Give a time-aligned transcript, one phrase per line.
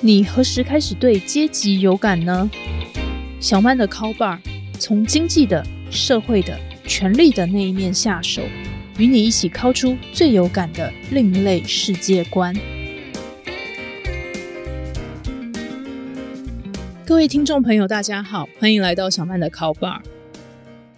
[0.00, 2.48] 你何时开始对阶级有感呢？
[3.40, 4.38] 小曼的 Call Bar
[4.78, 8.42] 从经济的、社会的、权力的那一面下手，
[8.96, 12.54] 与你一起敲出最有感的另类世界观。
[17.04, 20.00] 各位听众朋友，大家好，欢迎来到小曼的 Call Bar。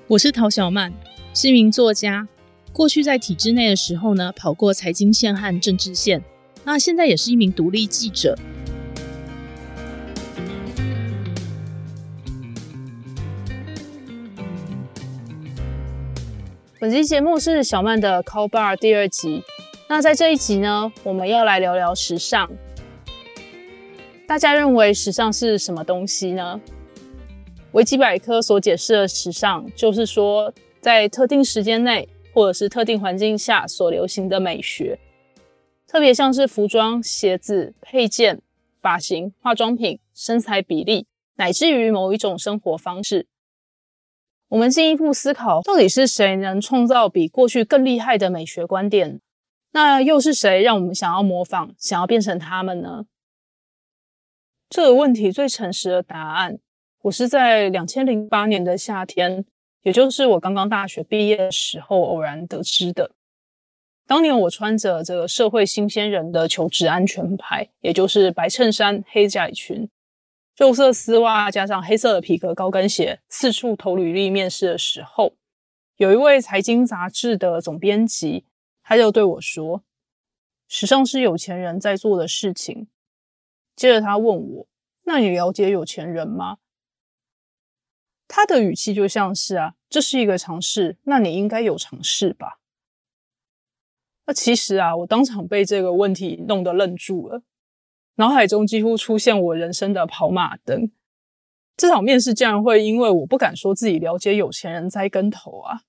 [0.08, 0.92] 我是陶小曼，
[1.32, 2.28] 是一名作家。
[2.70, 6.22] 过去在体制内的时候呢，跑过财经线和政治线，
[6.64, 8.38] 那现在也是一名独立记者。
[16.80, 19.42] 本期节目是小曼的 Call Bar 第二集。
[19.86, 22.50] 那在这一集呢，我们要来聊聊时尚。
[24.26, 26.58] 大家认为时尚是什么东西呢？
[27.72, 34.98] 维基百科所解释的时尚，就是说在特定时间内或者是特定环境下所流行的美学，
[35.86, 38.40] 特别像是服装、鞋子、配件、
[38.80, 41.06] 发型、化妆品、身材比例，
[41.36, 43.26] 乃至于某一种生活方式。
[44.50, 49.20] 我们进一步思考，到底是谁能创造比过去更厉害的美学观点？
[49.70, 53.04] 那又是谁让我们想要模仿、想要变成他们呢？
[54.68, 56.58] 这个问题最诚实的答案，
[57.02, 59.44] 我是在两千零八年的夏天，
[59.82, 63.12] 也就是我刚刚大学毕业的时候偶然得知的。
[64.08, 69.88] 当年我穿着这个社会新鲜人的求职安全牌，也就是白衬衫、黑窄裙。
[70.60, 75.32] 肉色丝袜加上黑色的皮革高跟鞋，四处投履历面试的时候，
[75.96, 78.44] 有一位财经杂志的总编辑，
[78.82, 79.82] 他就对我说
[80.68, 82.88] ：“时尚是有钱人在做的事情。”
[83.74, 84.66] 接着他问我
[85.04, 86.58] ：“那你了解有钱人吗？”
[88.28, 92.58] 他的语气就像是啊，这是一个尝试，那你应该有尝试吧？
[94.26, 97.40] 那其实啊，我当场被这个问题弄得愣住了。
[98.20, 100.90] 脑海中几乎出现我人生的跑马灯，
[101.74, 105.80] 这场面试竟然会因为我不敢说自己了解有钱人栽跟头啊！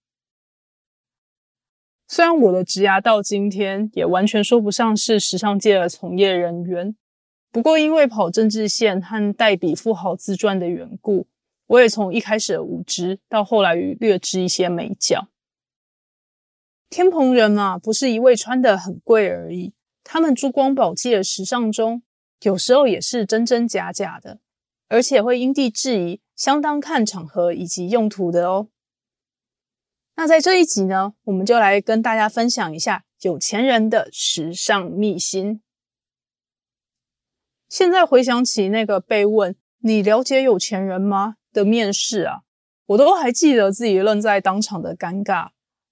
[2.07, 6.95] 虽然我的职涯到今天也完全说不上是时尚界的从业人员，
[7.51, 11.27] 不过因为跑政治线和代笔富豪自传的缘故，
[11.67, 15.27] 我也从一开始的无知到后来略知一些美角。
[16.89, 19.73] 天蓬人啊，不是一味穿的很贵而已，
[20.05, 22.03] 他们珠光宝气的时尚中。
[22.41, 24.39] 有时候也是真真假假的，
[24.87, 28.69] 而且会因地制宜，相当看场合以及用途的哦。
[30.15, 35.61] 那在这一集呢，我们就来跟大家分享一下有钱人的时尚秘辛。
[37.69, 42.41] 现在回想起那个被问“你了解有钱人吗”的面试啊，
[42.87, 45.51] 我都还记得自己愣在当场的尴尬，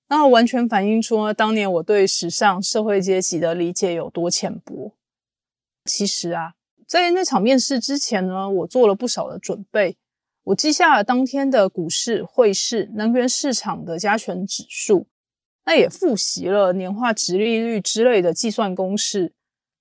[0.09, 4.95] 那完全反映出当年我对时尚社会阶级的理解有多浅薄。
[5.89, 6.53] 其实啊，
[6.85, 9.97] 在那场面试之前呢，我做了不少的准备。
[10.43, 15.07] 我记下了当天的股市、汇市、能源市场的加权指数，
[15.65, 19.33] 那也复习了年化值利率之类的计算公式，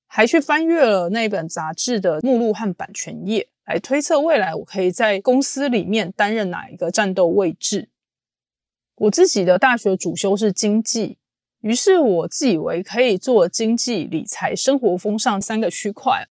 [0.07, 7.91] 还去翻阅了那本杂志的目录和版权页，来推测未来我可以在公司里面担任哪一个战斗位置。
[8.97, 11.18] 我自己的大学主修是经济。
[11.61, 16.29] 于是我自以为可以做经济、理财、生活风尚三个区块，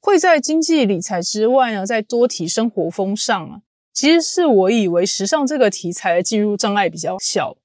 [0.00, 3.62] 会在经济理财之外呢，再多提生活风尚啊。
[3.92, 7.56] 其实是我以为时尚这个题材进入障碍比较小，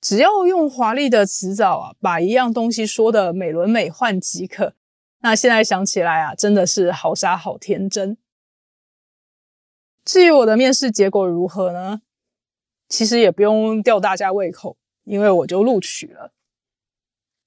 [0.00, 4.74] 只要用华丽的词藻啊，把一样东西说的美轮美奂即可。
[5.20, 8.16] 那现在想起来啊，真的是好傻好天真。
[10.04, 12.02] 至于我的面试结果如何呢？
[12.88, 14.76] 其实也不用吊大家胃口。
[15.04, 16.32] 因为我就录取了。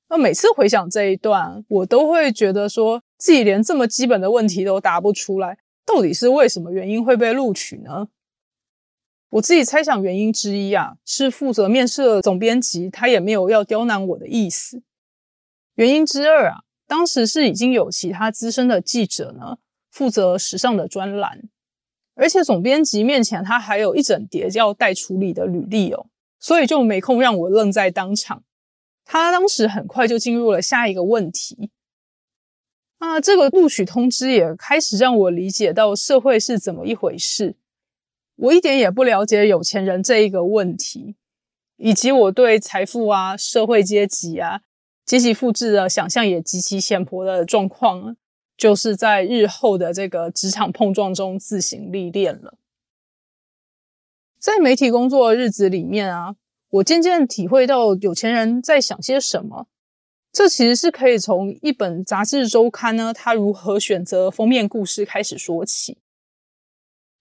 [0.09, 8.07] 那每次回想这一段，我都会觉得说自己连这么基本的问题都答不出来，到底是为什么原因会被录取呢？
[9.29, 14.83] 我自己猜想原因之一啊，是负责面试的总编辑他也没有要刁难我的意思。
[15.73, 19.57] 原因之二啊，当时是已经有其他资深的记者呢
[19.89, 21.49] 负责时尚的专栏，
[22.13, 26.07] 而且总编辑面前他还有一整叠要待处理的履历哦。
[26.39, 28.43] 所以就没空让我愣在当场。
[29.03, 31.69] 他当时很快就进入了下一个问题。
[32.97, 37.55] 啊，这个录取通知也开始让我理解到社会是怎么一回事。
[38.37, 41.15] 我一点也不了解有钱人这一个问题，
[41.77, 44.61] 以及我对财富啊、社会阶级啊、
[45.05, 48.15] 阶级复制的想象也极其浅薄的状况，
[48.57, 52.57] 就是在日后的这个职场碰撞中自行历练了。
[54.45, 56.35] 在媒体工作日子里面啊，
[56.69, 59.65] 我渐渐体会到有钱人在想些什么。
[60.31, 65.97] 这其实是可以从一本杂志周刊呢，它如何选择封面故事开始说起。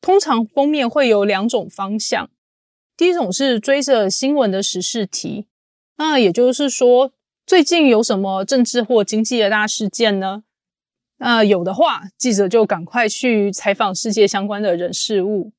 [0.03, 2.29] 通常封面会有两种方向，
[2.95, 5.47] 第一种是追着新闻的时事题，
[5.97, 7.13] 那也就是说，
[7.47, 10.45] 最近有什么政治或经济的大事件呢？
[11.17, 15.55] 那有的话，记者就赶快去采访世界相关的人事物。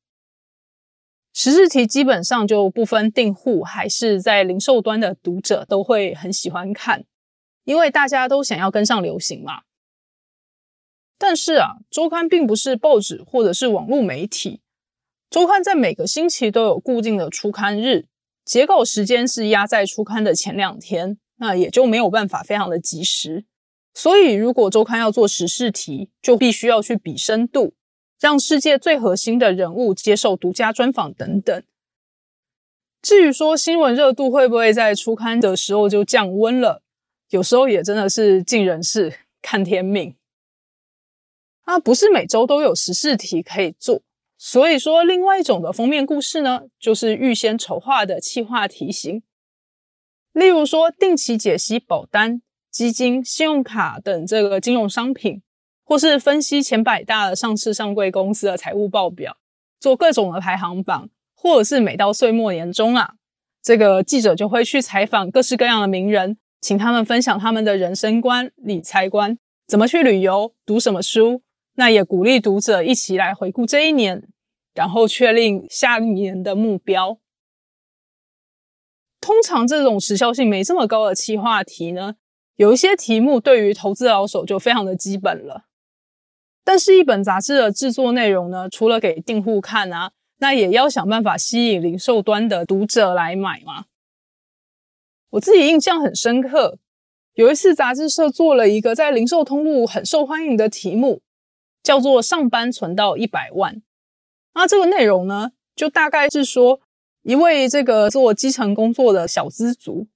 [1.38, 7.04] 时事题基本上就不分订户还是在零售端的读者都会很喜欢看。
[7.66, 9.64] 因为大家都想要跟上流行嘛，
[11.18, 14.62] 但是啊，周刊并不是报纸或者是网络媒体，
[15.30, 18.06] 周刊在每个星期都有固定的出刊日，
[18.46, 23.46] 截稿时间是压在出刊的前两天，那也就没有办法非常的及时。
[23.94, 27.74] 所以，如果周刊要做时事题，就必须要去比深度，
[28.26, 31.64] 让世界最核心的人物接受独家专访等等。
[33.00, 36.82] 至于说新闻热度会不会在出刊的时候就降温了？
[37.30, 40.16] 有时候也真的是尽人事看天命
[41.66, 44.02] 啊，不是每周都有时事题可以做。
[44.40, 49.22] 所以说，另外一种的封面故事呢，就是预先筹划的企划题型。
[50.34, 55.44] 例如说，定期解析保单、基金、信用卡等这个金融商品，
[55.86, 59.38] 或是分析前百大的上市上柜公司的财务报表，
[59.80, 63.14] 做各种的排行榜，或者是每到岁末年终啊，
[63.62, 66.38] 这个记者就会去采访各式各样的名人。
[66.62, 69.38] 请他们分享他们的人生观、理财观，
[69.68, 71.44] 怎么去旅游，读什么书。
[71.76, 74.28] 那也鼓励读者一起来回顾这一年，
[74.74, 77.20] 然后确定下一年的目标。
[79.22, 82.16] 通常这种时效性没这么高的企划题呢，
[82.56, 85.66] 有一些题目对于投资老手就非常的基本了。
[86.66, 93.86] 但是，一本杂志的制作内容呢，除了给订户看啊，那也要想办法吸引零售端的读者来买嘛。
[95.30, 96.80] 我自己印象很深刻，
[97.36, 101.22] 有一次杂志社做了一个在零售通路很受欢迎的题目，
[101.84, 103.84] 叫做“上班存到一百万”。
[104.56, 106.82] 那这个内容呢，就大概是说
[107.22, 110.08] 一位这个做基层工作的小资族，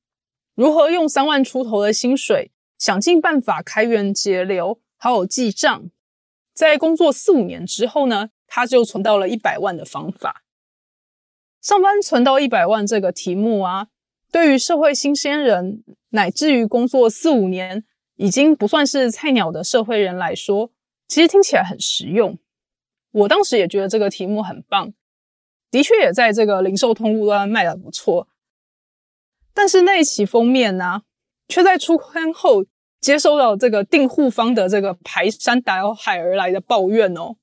[0.55, 5.91] 如何用三万出头的薪水，想尽办法开源节流，好好记账，
[6.59, 10.43] 在工作四五年之后呢，他就存到了一百万的方法。
[11.61, 13.87] 上班存到一百万这个题目啊。
[14.29, 17.85] 对于社会新鲜人，乃至于工作四五年
[18.17, 20.69] 已经不算是菜鸟的社会人来说，
[21.07, 22.37] 其实听起来很实用。
[23.11, 24.91] 我当时也觉得这个题目很棒，
[25.71, 28.27] 的确也在这个零售通路端卖的不错。
[29.53, 31.03] 但是那一期封面呢，
[31.47, 32.65] 却在出刊后
[32.99, 37.35] 接收到这个订户方的这个排山倒海而来的抱怨哦。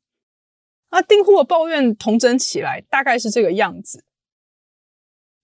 [0.90, 4.04] 那订户的抱怨同整起来，大概是这个样子。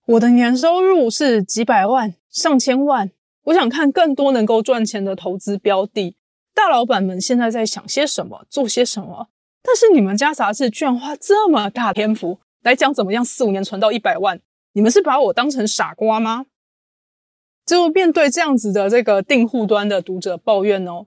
[0.07, 3.11] 我的年收入是几百万、上千万，
[3.45, 6.17] 我想看更多能够赚钱的投资标的。
[6.55, 9.29] 大老板们现在在想些什么，做些什么？
[9.63, 14.41] 但是你们家杂志居然花这么大篇幅来讲怎么样四五年存到一百万？
[14.73, 16.47] 你们是把我当成傻瓜吗？
[17.65, 21.07] 就面对这样子的这个订户端的读者抱怨哦。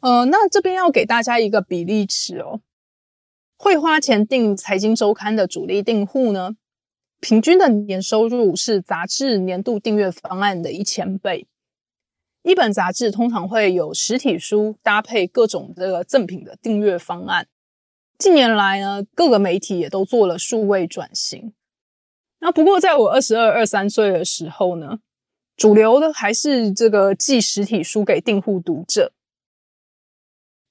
[0.00, 2.60] 呃，那这边要给大家一个比例尺哦，
[3.56, 6.56] 会花钱订财经周刊的主力订户呢？
[7.20, 11.46] 平均的年收入是杂志年度订阅方案的一千倍。
[12.42, 17.46] 一本杂志通常会有实体书搭配各种这个赠品的订阅方案。
[18.18, 21.54] 近年来呢，各个媒体也都做了数位转型。
[22.44, 24.98] 那不过，在我二十二、二三岁的时候呢，
[25.56, 29.14] 主流的还是这个寄实体书给订户读者。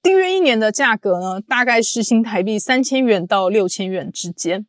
[0.00, 4.68] 订阅一年的价格呢，大概是新台币三千元到六千元之间。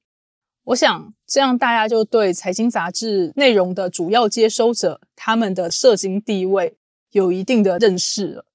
[0.64, 6.76] 我想这样，大家就对财经杂志内容的主要接收者他们的社经地位
[7.12, 8.46] 有一定的认识了。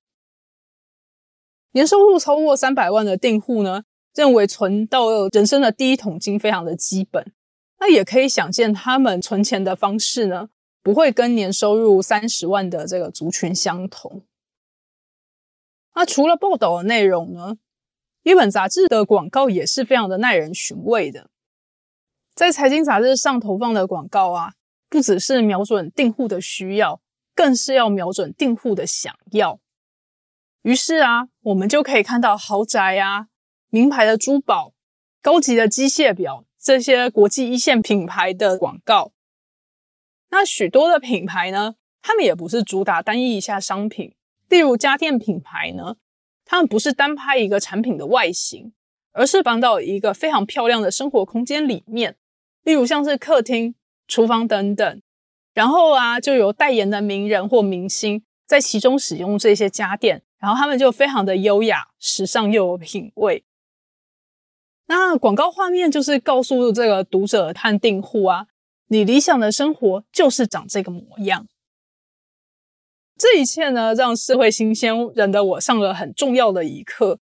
[1.71, 7.33] 年收入超过三百万的订户呢，认为存到人生的第一桶金非常的基本。
[7.80, 10.50] 那也可以想见，他们存钱的方式呢，
[10.82, 14.22] 不会跟年收入三十万的这个族群相同。
[15.94, 17.56] 那除了报道的内容呢，
[18.22, 21.30] 一本杂志的广告也是非常的耐人寻味的。
[22.34, 24.52] 在财经杂志上投放的广告啊，
[24.88, 27.00] 不只是瞄准订户的需要，
[27.34, 29.58] 更是要瞄准订户的想要。
[30.62, 33.28] 于是啊，我们就可以看到豪宅啊、
[33.70, 34.75] 名牌的珠宝、
[35.22, 39.12] 高级的机械表这些国际一线品牌的广告。
[40.29, 44.14] 那许多的品牌呢，他们也不是主打单一一下商品，
[44.49, 45.97] 例如家电品牌呢，
[46.45, 48.73] 他们不是单拍一个产品的外形，
[49.12, 52.17] 而是放到一个非常漂亮的生活空间里面。
[52.62, 53.75] 例如像是客厅、
[54.07, 55.02] 厨房等等，
[55.55, 63.43] 然后啊，就有代言的名人或明星在其中使用这些家电，然后他们就非常的优雅、时尚又有品味。
[64.90, 68.49] 那广告画面就是告诉这个读者和订户啊，
[68.88, 71.47] 你理想的生活就是长这个模样。
[73.16, 77.20] 这一切呢，让社会新鲜人的我上了很重要的一课。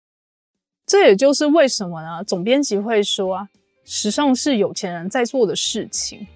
[0.84, 2.24] 这也就是为什么呢？
[2.24, 3.48] 总编辑会说啊，
[3.84, 6.26] 时尚是有钱人在做的事情。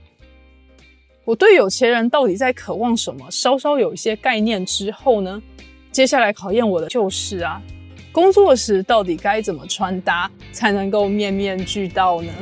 [1.24, 5.42] 我对有钱人到底在渴望什么，稍稍有一些概念之后呢，
[5.90, 7.60] 接下来考验我的就是啊，
[8.16, 12.32] 工作时到底该怎么穿搭才能够面面俱到呢？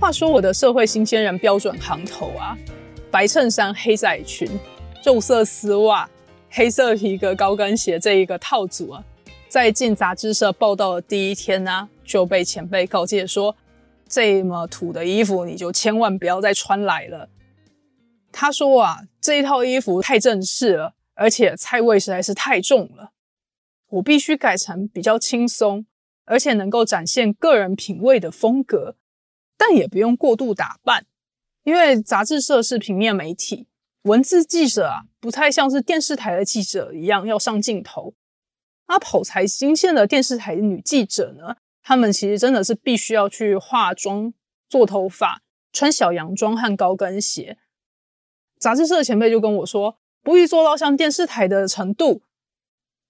[0.00, 2.56] 话说我的社会新鲜人标准行头啊，
[3.10, 4.48] 白衬衫、黑仔裙、
[5.04, 6.08] 肉色丝袜、
[6.48, 9.04] 黑色皮革高跟鞋这一个套组啊，
[9.50, 13.54] 在进杂志社报道的第一天呢，就被前辈告诫说，
[14.08, 17.28] 这么土的衣服你就千万不要再穿来了。
[18.36, 23.12] 他说啊，这一套衣服太正式了，而且菜味实在是太重了，
[23.90, 25.86] 我必须改成比较轻松，
[26.24, 28.96] 而且能够展现个人品味的风格。
[29.56, 31.06] 但也不用过度打扮，
[31.62, 33.68] 因为杂志社是平面媒体，
[34.02, 38.14] 文字记者啊，不太像是电视台的记者一样要上镜头。
[38.88, 44.34] 那跑财经线的电视台女记者呢，她们其实真的是必须要去化妆、
[44.68, 45.40] 做头发、
[45.72, 47.56] 穿小洋装和高跟鞋。
[48.64, 52.22] 杂志社的前辈就跟我说，不宜做到像电视台的程度。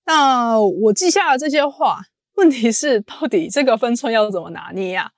[0.05, 5.13] 那我记下了这些话，问题是到底这个分寸要怎么拿捏呀？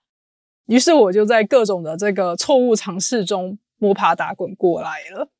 [0.66, 5.30] 于是我就在各种的这个错误尝试中摸爬打滚过来了。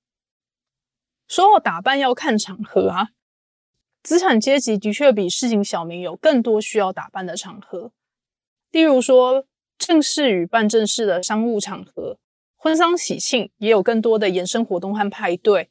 [1.28, 3.08] 说到打扮要看场合啊，
[4.02, 7.92] 资产阶级的确比市井小民有更多需要打扮的场合，
[8.70, 9.44] 例如说
[9.76, 12.16] 正式与办正式的商务场合，
[12.66, 15.70] 婚丧喜庆也有更多的延伸活动和派对。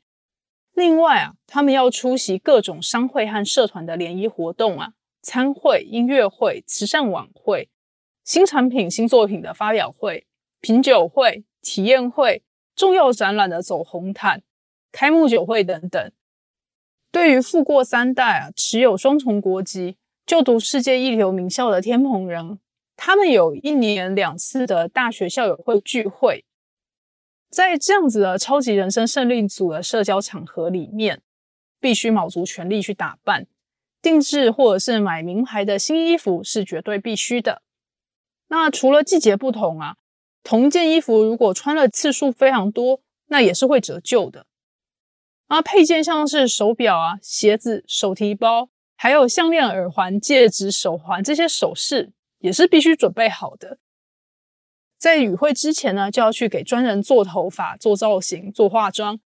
[0.73, 7.67] 另外啊，他们要出席各种商会和社团的联谊活动啊，参会、音乐会、慈善晚会。
[8.23, 10.25] 新产品、新作品的发表会、
[10.61, 12.43] 品酒会、体验会、
[12.77, 14.41] 重要展览的走红毯、
[14.93, 16.11] 开幕酒会等等。
[17.11, 22.57] 对于富过三代啊，持有双重国籍、就读世界一流名校的天蓬人，
[22.95, 26.44] 他们有一年两次的大学校友会聚会。
[27.49, 31.21] 在这样子的超级人生胜利组的社交场合里面，
[31.79, 33.47] 必须卯足全力去打扮、
[34.01, 37.61] 定制或者是买名牌的新衣服是绝对必须的。
[38.47, 39.95] 那除了季节不同啊，
[40.43, 44.45] 同件衣服如果穿了次数非常多，那也是会折旧的。
[45.47, 53.77] 啊，配件像是手表啊、鞋子、手提包，还有项链、耳环、戒指、手环这些首饰，也是必须准备好的。
[55.05, 59.19] 在与会之前呢，就要去给专人做头发、做造型、做化妆，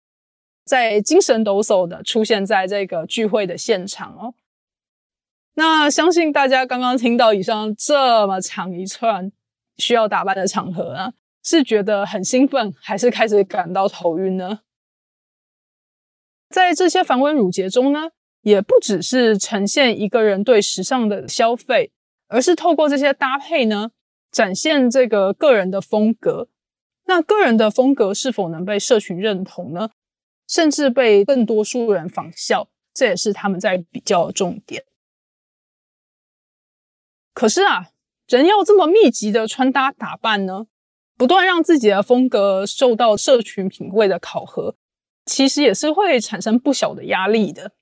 [0.65, 4.33] 在精神抖擞的出现在这个聚会的现场哦。
[5.53, 9.31] 那相信大家刚刚听到以上这么长一串
[9.77, 14.61] 需要打扮的场合啊，是觉得很兴奋，还是开始感到头晕呢？
[16.49, 18.09] 在这些繁文缛节中呢，
[18.41, 21.91] 也不只是呈现一个人对时尚的消费，
[22.29, 23.91] 而是透过这些搭配呢，
[24.31, 26.49] 展现这个个人的风格。
[27.05, 29.91] 那个人的风格是否能被社群认同呢？
[30.47, 34.85] 甚至被更多数人仿效，这也是他们在比较重点。
[37.33, 37.91] 可是啊，
[38.27, 40.67] 人要这么密集的穿搭打扮呢，
[41.17, 44.75] 不断让自己的风格受到社群品味的考核，
[45.25, 47.73] 其实也是会产生不小的压力的。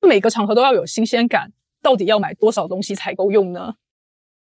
[0.00, 3.76] 每个场合都要有新鲜感，到底要买多少东西才够用呢？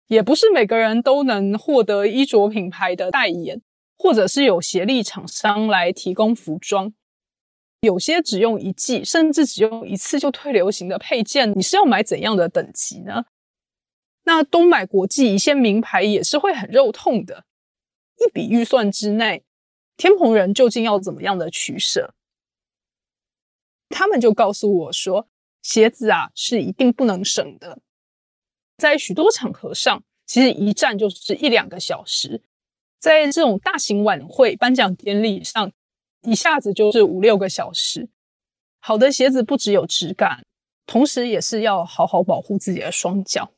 [0.08, 3.62] 也不是每个人都能获得衣着品牌的代言，
[3.98, 6.93] 或者是有协力厂商来提供服装。
[7.81, 13.25] 有些只用一季，甚至只用一次就退流行的配件，你是要买怎样的等级呢？
[14.24, 17.46] 那东买国际一线名牌也是会很肉痛的，
[18.20, 19.43] 一笔预算之内，
[19.98, 22.13] 天蓬人究竟要怎么样的取舍？
[23.89, 25.27] 他们就告诉我说，
[25.63, 27.79] 鞋子啊是一定不能省的，
[28.81, 32.41] 在许多场合上，其实一站就是一两个小时，
[32.97, 35.71] 在这种大型晚会、颁奖典礼上，
[36.23, 38.09] 一下子就是五六个小时。
[38.79, 40.43] 好的鞋子不只有质感，
[40.88, 43.51] 同时也是要好好保护自己的双脚。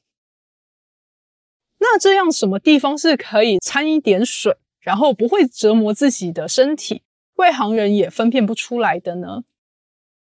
[1.80, 7.02] 那这样什么地方是可以掺一点水，然后不会折磨自己的身体，
[7.36, 9.46] 外行人也分辨不出来的呢？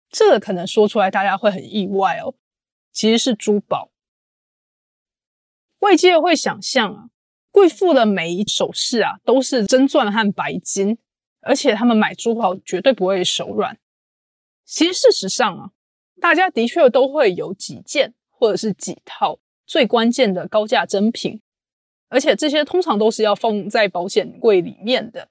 [0.09, 2.35] 这个可能说出来大家会很意外哦。
[2.91, 3.90] 其实是珠宝，
[5.81, 7.09] 外界会想象啊，
[7.51, 10.97] 贵妇的每一首饰啊都是真钻和白金，
[11.41, 13.77] 而且他们买珠宝绝对不会手软。
[14.63, 15.71] 其实事实上啊，
[16.19, 21.41] 大家的确都会有几件或者是几套最关键的高价珍品，
[22.09, 25.29] 而且这些通常都是要放在保险柜里面的。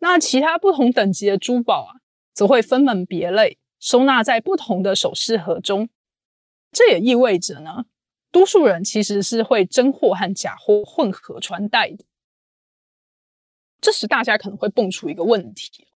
[0.00, 1.92] 那其他不同等级的珠宝啊，
[2.34, 5.88] 则会分门别类收纳在不同的首饰盒中。
[6.70, 7.86] 这也意味着呢。
[8.36, 12.04] 多数人其实是会真货和假货混合穿戴的。
[13.80, 15.88] 这时大家可能会蹦出一个问题：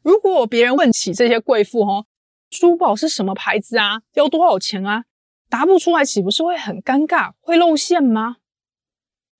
[0.00, 2.06] 如果别人问起这些贵妇哈，
[2.48, 4.00] 珠宝是什么牌子啊？
[4.14, 5.04] 要多少钱啊？
[5.50, 8.38] 答不出来，岂不是会很尴尬，会露馅吗？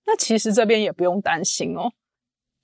[0.04, 1.94] 那其实这边也不用担心哦，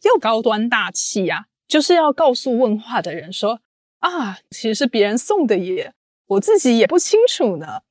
[0.02, 3.62] 要高端大气呀，就是要告诉问话的人说
[4.00, 5.94] 啊，其实是别人送的耶，
[6.26, 7.85] 我自己也不清楚呢。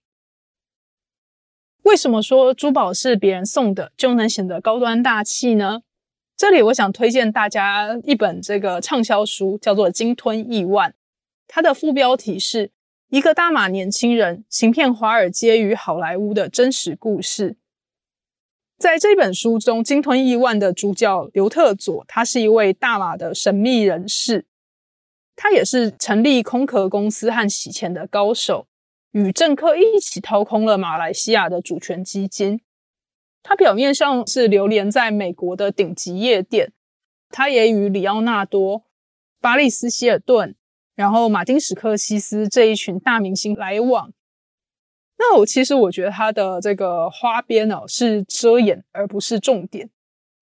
[1.86, 5.84] 为什么说珠宝是别人送的就能显得高端大气呢？
[6.36, 10.90] 这里我想推荐大家一本这个畅销书，叫做《鲸吞亿万》，
[11.48, 12.72] 它的副标题是
[13.10, 17.56] 一个大马年轻人行骗华尔街与好莱坞的真实故事。
[18.80, 24.48] 在这本书中，《鲸吞亿万》的主角刘特佐，他是一位大马的神秘人士，
[25.36, 28.66] 他也是成立空壳公司和洗钱的高手。
[29.16, 32.60] 与政客一起掏空了马来西亚的主权基金。
[33.42, 36.74] 他表面上是流连在美国的顶级夜店，
[37.30, 38.84] 他也与里奥纳多、
[39.40, 40.54] 巴利斯希尔顿，
[40.96, 44.12] 然后马丁史克西斯这一群大明星来往。
[45.18, 49.90] 那我其实我觉得他的这个花边哦是遮掩而不是重点，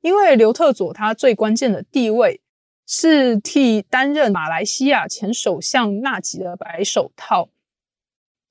[0.01, 2.41] 因为刘特佐他最关键的地位
[2.87, 7.49] 是替担任马来西亚前首相纳吉的白手套。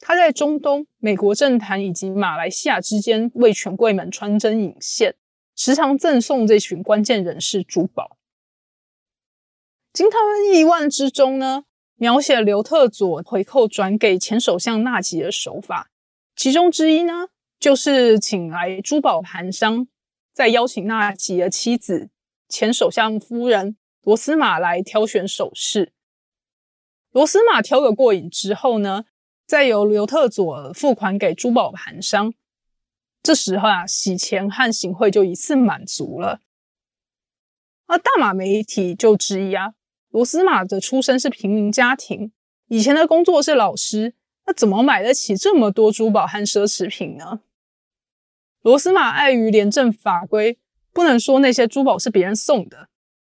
[0.04, 5.14] 他在中东、美国政坛以及马来西亚之间为权贵们穿针引线，
[5.54, 8.18] 时常赠送这群关键人士珠宝。
[9.92, 15.88] 经他们亿万之中呢，描写刘特佐回扣转给前首相纳吉的手法，
[16.34, 17.28] 其中之一呢，
[17.60, 19.86] 就是请来珠宝盘商，
[20.32, 22.10] 再邀请纳吉的妻子
[22.48, 25.92] 前首相夫人罗斯玛来挑选首饰。
[27.12, 29.04] 罗斯玛挑个过瘾之后呢？
[29.52, 32.32] 再由刘特佐付款给珠宝盘商，
[33.22, 36.40] 这时候啊，洗钱和行贿就一次满足了。
[37.84, 39.74] 而大马媒体就质疑啊，
[40.08, 42.32] 罗斯玛的出身是平民家庭，
[42.68, 44.14] 以前的工作是老师，
[44.46, 47.40] 那怎么买得起这么多珠宝和奢侈品呢？
[48.62, 50.58] 罗斯玛碍于廉政法规，
[50.94, 52.88] 不能说那些珠宝是别人送的，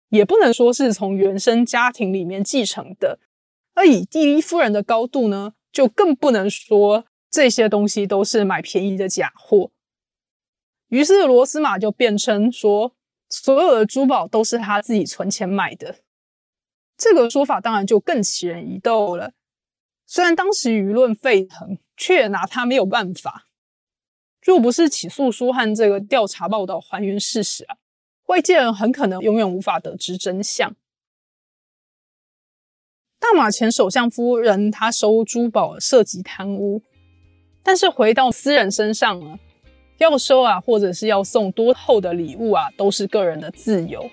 [0.10, 3.20] 也不能说是从原生家庭里面继承的，
[3.74, 5.54] 而以第一夫人的高度呢？
[5.72, 9.72] 就更不能说这些东西都是买便宜的假货。
[10.88, 12.96] 于是罗斯玛就辩称说，
[13.30, 15.98] 所有的珠宝都是他自己存钱买的。
[16.98, 19.34] 这个说法当然就更起人疑窦了。
[20.06, 23.46] 虽然当时舆论沸腾，却也拿他没有办法。
[24.42, 27.78] 若不是起诉书和这个调查报道还原事实啊，
[28.26, 30.76] 外界人很可能永远无法得知真相。
[33.20, 36.82] 大马前首相夫人，她收珠宝涉及贪污，
[37.62, 39.38] 但是回到私人身上呢，
[39.98, 44.10] 要收啊，或者是要送多厚的礼物啊，都是个人的自由。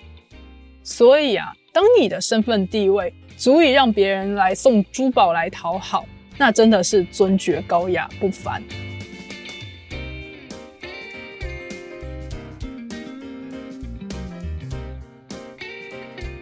[0.83, 6.05] 所以啊，当你的身份地位足以让别人来送珠宝来讨好，
[6.37, 8.61] 那真的是尊爵高雅不凡。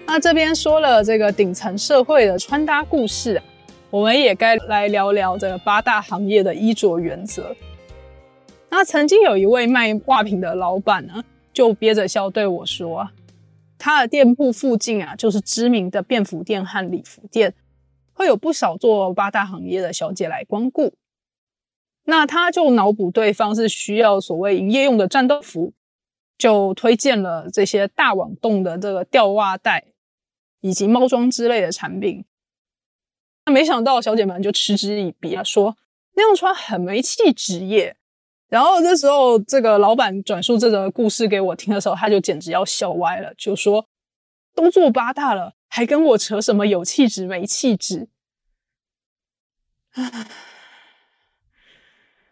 [0.08, 3.42] 那这边说了这个顶层社会的穿搭故事，
[3.90, 7.56] 我们也该来聊聊这个八大行业的衣着原则。
[8.70, 13.10] 那曾经有一位卖袜品的老板呢，就憋着笑对我说
[13.80, 17.54] ：“他的店铺附近啊，就是知名的便服店和礼服店，
[18.14, 20.94] 会有不少做八大行业的小姐来光顾。
[22.06, 25.74] 那他就脑补对方是需要所谓营业用的战斗服，
[26.38, 29.84] 就推荐了这些大网洞的这个吊袜带。”
[30.66, 32.26] 以及猫装之类的产品，
[33.46, 35.78] 那没想到小姐们就嗤之以鼻啊，说
[36.16, 37.98] 那样穿很没气质耶。
[38.48, 43.88] 然后这时候，这个老板转述这个故事给我听的时候，他就简直要笑歪了，就说
[44.56, 48.08] 都做八大了，还跟我扯什么有气质没气质？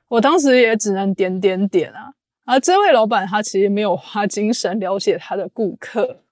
[0.10, 2.16] 我当时也只能点点点啊。
[2.46, 6.23] 而这位老板他其实没有花精神了解他的顾客。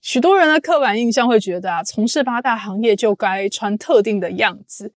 [0.00, 4.92] 许多人的刻板印象会觉得啊，从事八大行业就该穿特定的样子。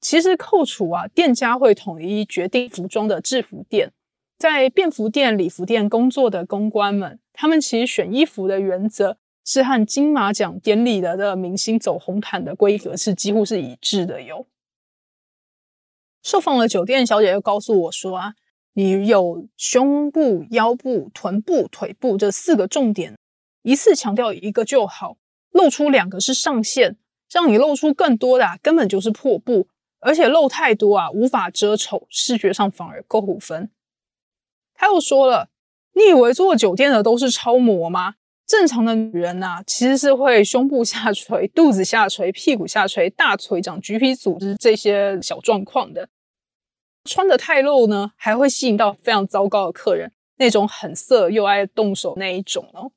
[0.00, 3.92] 其实扣除啊，店家会统一决定服装的制服店，
[4.38, 14.46] 在便服店、礼服店工作的公关们，他们其实选衣服的原则是和金马奖典礼的的明星走红毯的规格是几乎是一致的哟。
[16.22, 18.34] 受访的酒店小姐又告诉我说啊，
[18.74, 23.16] 你有胸部、腰部、臀部、腿部这四个重点，
[23.66, 25.16] 一次强调一个就好，
[25.50, 26.96] 露出两个是上限，
[27.28, 29.66] 让你露出更多的啊根本就是破布，
[29.98, 33.68] 而且露太多啊无法遮丑，视觉上反而扣分。
[34.72, 35.48] 他又说了
[35.94, 38.14] ：“你以为做酒店的都是超模吗？
[38.46, 46.08] 正常的女人呐，其实是会胸部下垂、 肚子下垂、屁股下垂、大腿长橘皮组织这些小状况的。
[47.02, 52.92] 穿的太露呢，还会吸引到非常糟糕的客人，那种很色又爱动手那一种哦。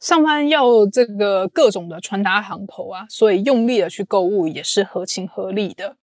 [0.00, 5.96] 上班要这个各种的穿搭行头啊，所以用力的去购物也是合情合理的。”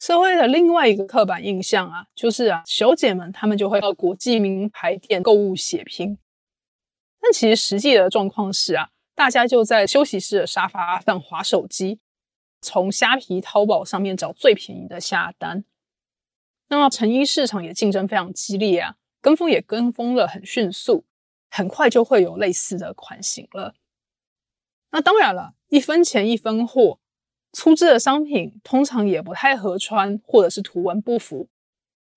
[0.00, 6.16] 社会的另外一个刻板印象啊，就是啊，小姐们她们就会到国际名牌店购物血拼。
[7.20, 11.98] 但其实实际的状况是啊，大家就在休息室的沙发上划手机，
[12.60, 15.64] 从虾皮、淘宝上面找最便宜的下单。
[16.68, 21.04] 那么成衣市场也竞争非常激烈啊，跟风也跟风了很迅速，
[21.48, 23.74] 很快就会有类似的款型了。
[24.90, 26.98] 那当然了，一分钱一分货。
[27.52, 31.48] 粗制的商品通常也不太合穿，或者是图文不符。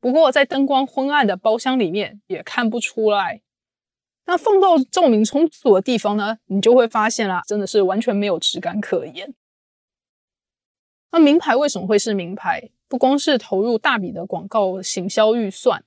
[0.01, 3.41] 不过在灯光昏暗的包厢里面也看不出来。
[4.25, 9.33] 那放到照明充足的地方呢，你就会发现啦，真的是完全没有质感可言。
[11.11, 12.69] 那名牌为什么会是名牌？
[12.87, 15.85] 不光是投入大笔的广告行销预算，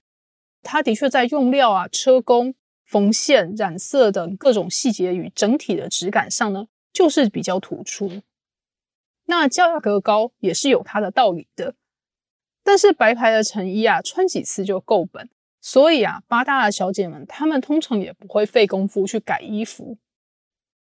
[0.63, 2.55] 它的确在用料啊、车工、
[2.95, 8.23] 缝线、染色等各种细节与整体的质感上呢，就是比较突出。
[9.25, 11.75] 那价格高也是有它的道理的，
[12.63, 15.29] 但是白牌的成衣啊，穿几次就够本，
[15.61, 19.99] 所以啊，八大的小姐们她们通常也不会费功夫去改衣服，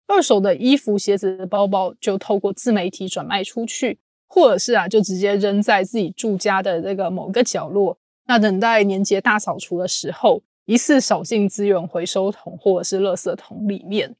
[0.07, 14.15] 二手的衣服、鞋子、包包就透过自媒体转卖出去，或者是啊，就直接扔在自己住家的这个某个角落，那等待年节大扫除的时候，一次扫进资源回收桶或者是垃圾桶里面。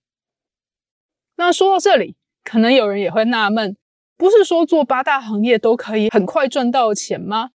[1.36, 3.76] 那说到这里，可能有人也会纳闷。
[4.16, 7.52] 不是说做八大行业都可以很快赚到钱吗？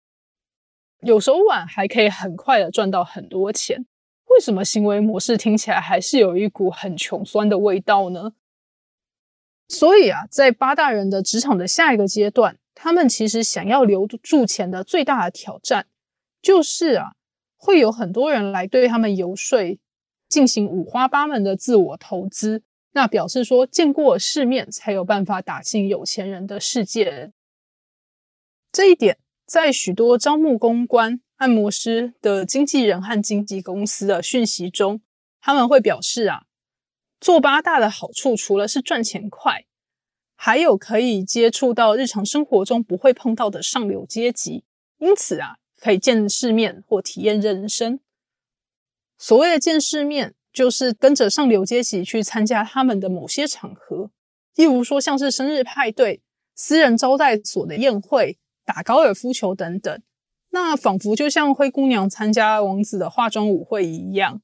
[1.00, 3.86] 有手腕还可以很快的赚到很多钱，
[4.26, 8.34] 为什么行为模式听起来还是有一股很穷酸的味道呢？
[9.68, 15.86] 所以啊，在八大人的职场的下一个阶段，他们其实想要留住钱的最大的挑战，
[16.42, 17.14] 就是啊，
[17.64, 19.78] 会有很多人来对他们游说，
[20.28, 22.64] 进行五花八门的自我投资。
[22.90, 27.32] 那表示说，见过世面才有办法打进有钱人的世界。
[28.72, 35.00] 这一点，在许多招募公关、按摩师的经纪人和经纪公司的讯息中，
[35.40, 36.46] 他们会表示啊，
[37.20, 39.64] 做八大的好处除了是赚钱快，
[40.34, 44.64] 还有可以接触到日常生活中不会碰到的上流阶级，
[44.98, 47.98] 因此啊，可以见世面或体验人生。
[49.18, 50.34] 所谓的见世面。
[50.52, 54.10] 就是跟着上流阶级去参加他们的某些场合，
[54.54, 56.20] 例如说像是生日派对、
[56.54, 60.02] 私人招待所的宴会、打高尔夫球等等。
[60.50, 64.42] 那仿佛就像灰姑娘参加王子的化妆舞会一样。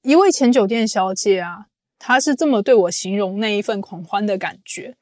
[0.00, 1.66] 一位前酒店小姐啊，
[1.98, 4.96] 她是这么对我形容那一份狂欢的感觉。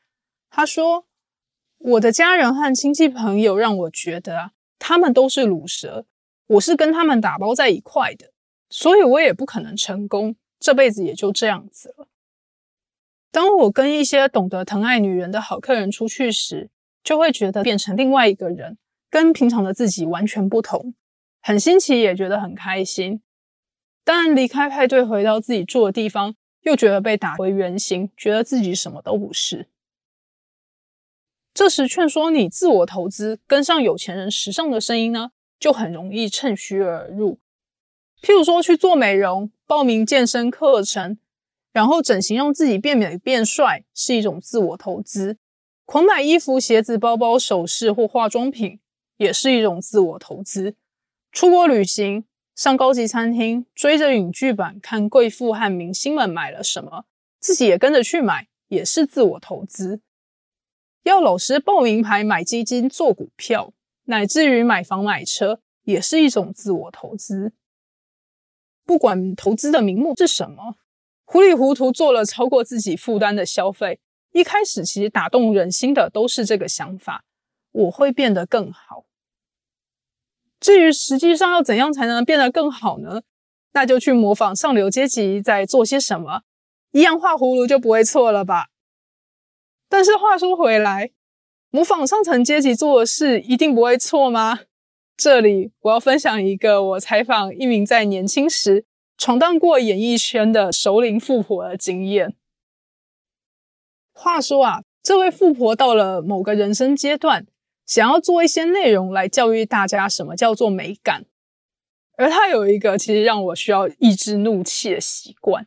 [0.51, 1.07] 她说
[1.79, 4.51] ：“我的家人和亲戚朋友让我觉得啊，
[4.85, 6.05] 他们都是卤蛇，
[6.49, 8.33] 我是跟他们打包在一块的。”
[8.69, 12.09] 所以我也不可能成功，这辈子也就这样子了。
[13.31, 16.71] 当我跟一些懂得疼爱女人的好客人出去时，
[17.05, 20.95] 就会觉得变成另外一个人，跟平常的自己完全不同，
[21.41, 23.23] 很新奇，也觉得很开心。
[24.05, 29.69] 但离开派对，回到自己住的地方，又觉得被打回原形，觉得自己什么都不是。
[31.55, 37.39] 这时，劝说你自我投资，跟上有钱人时尚的声音呢，就很容易趁虚而入。
[38.23, 41.19] 譬如说去做美容、报名健身课程，
[41.73, 45.35] 然后整形让自己变美变帅，是一种自我投资；
[45.85, 48.81] 狂买衣服、鞋子、包包、首饰或化妆品，
[49.19, 50.73] 也是一种自我投资；
[51.33, 57.05] 出国旅行、上高级餐厅、追着影剧版看贵妇和明星们买了什么，
[57.39, 59.99] 自己也跟着去买，也是自我投资；
[61.03, 63.73] 要老师报名牌、买基金、做股票，
[64.05, 67.53] 乃至于买房买车，也是一种自我投资。
[68.85, 70.77] 不管投资的名目是什么，
[71.25, 74.01] 糊里糊涂做了超过自己负担的消费。
[74.33, 77.25] 一开始其实打动人心的都是这个想法：
[77.71, 79.05] 我会变得更好。
[80.59, 83.23] 至于实际上要怎样才能变得更好呢？
[83.73, 86.43] 那就去模仿上流阶级在做些什么，
[86.93, 88.69] 一样画葫芦就不会错了吧？
[89.93, 91.11] 但是话说回来，
[91.69, 94.61] 模仿上层阶级做的事一定不会错吗？
[95.19, 98.87] 这里我要分享一个我采访一名在年轻时
[99.19, 102.35] 闯荡过演艺圈的熟龄富婆的经验。
[104.15, 107.47] 话说啊，这位富婆到了某个人生阶段，
[107.85, 111.27] 想要做一些内容来教育大家什么叫做美感。
[112.17, 115.67] 而她有一个其实让我需要抑制怒气的习惯，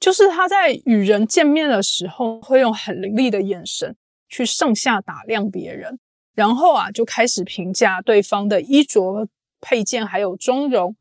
[0.00, 3.94] 就是他在与人见面的时候，会用很凌厉的眼神
[4.28, 6.00] 去上下打量别人，
[6.34, 9.28] 然后啊就开始评价对方的衣着
[9.60, 10.96] 配件还有妆容。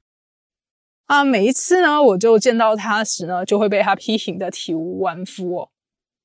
[1.05, 5.71] 啊，每一次呢，我就见到他时呢，就会被他批评的体无完肤哦。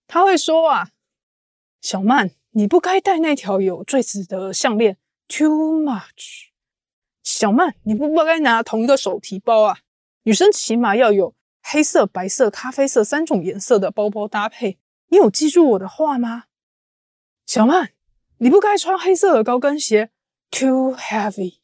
[0.07, 0.91] 他会说啊，
[1.81, 6.49] 小曼，你不该戴那条有坠子的项链，too much。
[7.23, 9.79] 小曼，你不不该拿同一个手提包啊！
[10.25, 11.35] 女生起码要有
[11.67, 14.79] 黑色、白色、咖啡色三种颜色的包包搭配。
[15.09, 16.45] 你有记住我的话吗？
[17.47, 17.93] 小曼，
[18.39, 20.11] 你不该穿黑色的高跟鞋
[20.51, 21.57] ，too heavy。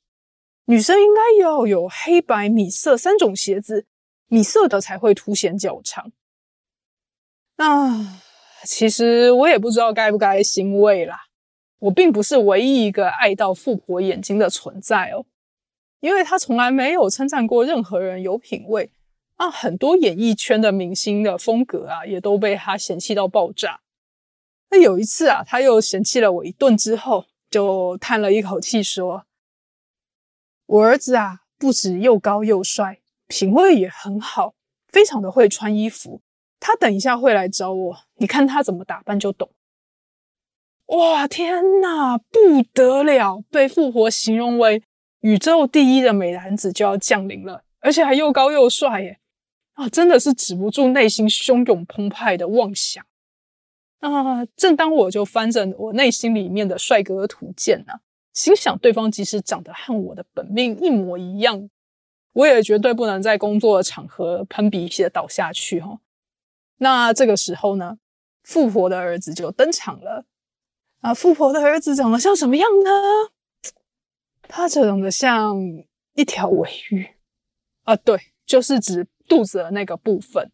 [0.64, 3.86] 女生应该要有黑白米色三种鞋子，
[4.28, 6.12] 米色的才会凸显脚长。
[7.56, 8.22] 啊，
[8.64, 11.26] 其实我也不知道该不该欣慰啦。
[11.80, 15.26] 我并不是唯一一个爱到富婆眼睛的存在哦。
[16.00, 18.90] 因为她从来没有称赞过任何人有品味，
[19.40, 23.80] 啊，很多演艺圈的明星的风格啊，也都被他嫌弃到爆炸。
[24.68, 29.24] 那有一次啊，他又嫌弃了我一顿之后，就叹了一口气说
[30.68, 34.52] ：“我儿子啊，不止又高又帅，品味也很好，
[34.88, 36.20] 非常的会穿衣服。
[36.60, 39.50] 他等一下会来找我，你看他怎么打扮就懂。”
[40.88, 44.82] 哇，天哪，不得了，被富婆形容为。
[45.20, 49.19] 宇宙第一的美男子就要降临了，而且还又高又帅耶！
[49.74, 53.04] 啊，真的是止不住内心汹涌澎湃的妄想。
[54.00, 58.00] 啊，正当我就翻着我内心里面的帅哥图鉴呢，
[58.32, 61.68] 心想对方即使长得和我的本命一模一样，
[62.32, 66.00] 我也绝对不能在工作的场合喷鼻血倒下去哈。
[66.78, 67.98] 那这个时候呢，
[68.42, 70.24] 富婆的儿子就登场了。
[71.00, 72.90] 啊，富婆的儿子长得像什么样呢？
[74.42, 75.56] 他长得像
[76.14, 77.06] 一条尾鱼
[77.84, 80.50] 啊，对，就是指肚子的那个部分。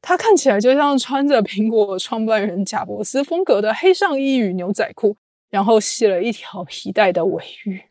[0.00, 5.16] 它看起来就像穿着苹果创办人贾伯斯风格的黑上衣与牛仔裤，
[5.50, 7.82] 然后系了一条皮带的尾鱼。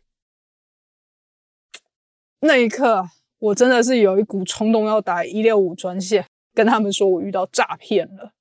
[2.39, 8.31] 那一刻，我真的是有一股冲动要打一六五专线，跟他们说我遇到诈骗了。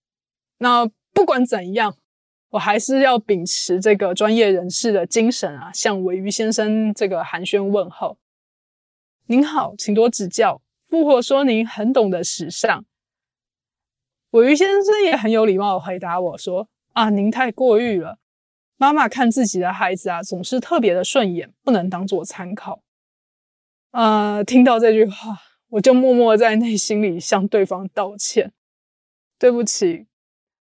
[0.59, 1.96] 那不管怎样。
[2.55, 8.16] 我还是要秉持这个专业人士的精神啊，向尾鱼先生这个寒暄问候。
[9.27, 10.62] 您好，请多指教。
[10.95, 12.85] 富婆说您很懂得时尚。
[14.31, 18.21] 我于先生也很有礼貌的回答我说：“啊，您太过誉了。
[18.77, 22.85] 妈妈看自己的孩子啊，总是特别的顺眼，不能当做参考。”
[23.91, 28.53] 呃，听到这句话，我就默默在内心里向对方道歉
[29.37, 30.07] ：“对不起，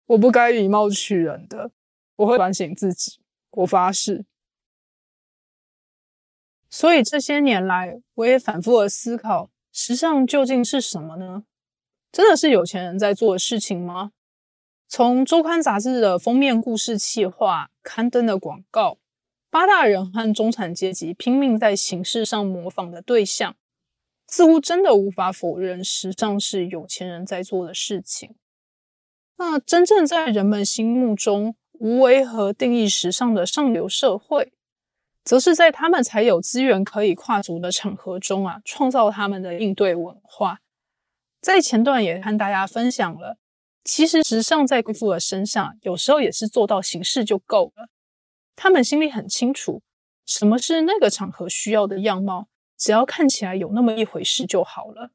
[0.08, 1.70] 我不该以貌取人的。”
[2.18, 3.20] 我会反省自己，
[3.52, 4.26] 我发誓。
[6.72, 11.46] 所以这些年来，我也反复的思考，时尚究竟是什么呢？
[12.12, 14.12] 真的是有钱人在做的事情吗？
[14.88, 19.00] 从周刊杂志的封面故事企划、刊登的广告，
[19.50, 23.56] 八大人和中产阶级拼命在形式上模仿的对象，
[24.28, 28.36] 似乎真的无法否认，时尚是有钱人在做的事情。
[29.38, 34.54] 那真正在人们心目中，无为和定义时尚的上流社会，
[35.24, 40.60] 则是在他们才有资源可以跨足的场合中啊，创造他们的应对文化。
[41.42, 43.38] 在前段也和大家分享了，
[43.84, 47.90] 其实时尚在贵妇的身上，有时候也是做到形式就够了。
[48.56, 49.82] 他们心里很清楚，
[50.26, 55.12] 什么是那个场合需要的样貌，只要看起来有那么一回事就好了。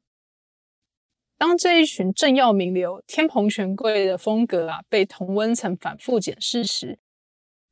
[1.37, 6.99] 当这一群政要名流、天蓬权贵的风格啊被同温层反复检视时，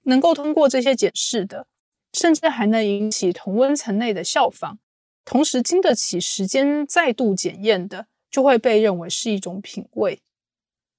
[0.04, 1.68] 能够通过这些检视的，
[2.14, 4.78] 甚至还能引起同温层内的效仿，
[5.26, 10.22] 同时经得起时间再度检验的，就会被认为是一种品味。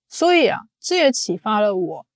[0.08, 2.06] 所以啊，这也启发了我：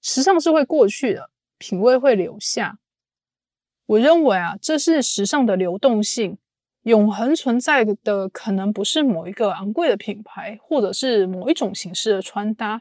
[0.00, 2.78] 时尚是会过去的，品味会留下。
[3.86, 6.38] 我认为啊，这是时尚的流动性。
[6.84, 12.80] 永恒存在的可能不是某一个昂贵的品牌，或者是某一种形式的穿搭，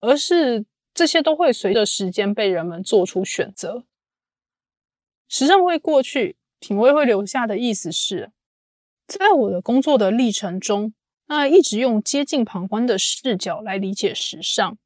[0.00, 3.84] 而是这些都会随着时间被人们做出选择。
[5.28, 8.32] 时尚会过去，品味会留下的意思是，
[9.06, 10.94] 在我的工作的历程中，
[11.26, 14.78] 那一直用接近旁观的视角来理解时尚。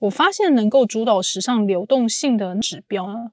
[0.00, 3.30] 我发现能够主导时尚流动性的指标呢，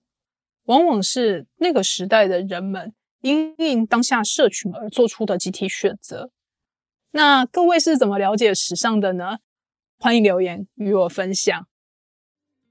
[0.66, 6.32] 往往是那个时代的人们因应当下社群而做出的集体选择。
[7.12, 9.40] 那各位是怎么了解时尚的呢？
[9.98, 11.68] 欢迎留言与我分享。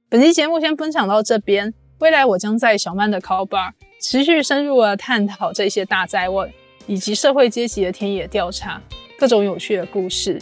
[0.09, 6.49] 本期节目先分享到这边，未来我将在小曼的 Call Bar 持续深入的探讨这些大灾问，
[6.87, 8.81] 以及社会阶级的田野调查，
[9.19, 10.41] 各种有趣的故事。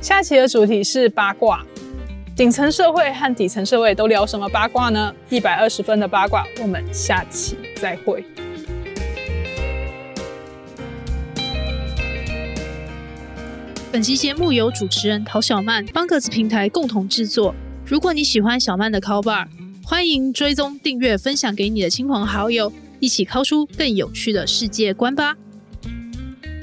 [0.00, 1.66] 下期的主题是八卦，
[2.36, 5.12] 顶层社会和底层社会都聊什么八卦呢？
[5.30, 8.24] 一百二十分的八卦，我们下期再会。
[13.90, 17.52] 本期节目由主持人陶小曼、方格子平台共同制作。
[17.84, 19.46] 如果你喜欢小曼的 Call Bar，
[19.94, 25.36] 欢迎追踪、订阅、分享给你的亲朋好友，一起 call 出更有趣的世界观吧。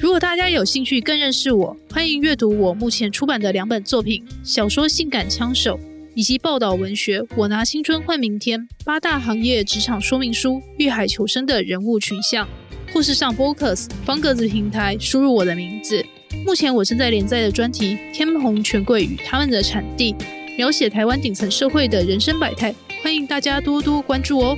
[0.01, 5.77] 如果大家有兴趣更认识我，欢迎阅读我目前出版的两本作品：小说《性感枪手》
[6.13, 12.45] 以及报道文学《我拿青春换明天》八大行业职场说明书，遇海求生的人物群像，
[12.91, 16.05] 或是上 Focus 方格子平台输入我的名字。
[16.45, 20.11] 目前我正在连载的专题《天蓬权贵与他们的产地》。
[20.57, 24.55] 描写台湾顶层社会的人生百态，欢迎大家多多关注哦。